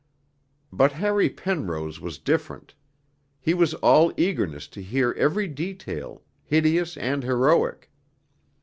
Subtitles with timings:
[0.73, 2.73] But Harry Penrose was different.
[3.39, 7.91] He was all eagerness to hear every detail, hideous and heroic.